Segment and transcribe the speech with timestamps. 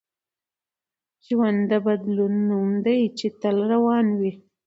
[1.25, 4.33] ژوند د بدلون نوم دی چي تل روان وي.